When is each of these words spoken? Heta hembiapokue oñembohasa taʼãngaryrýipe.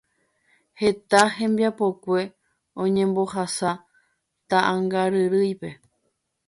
Heta 0.81 1.21
hembiapokue 1.35 2.21
oñembohasa 2.83 3.71
taʼãngaryrýipe. 4.49 5.69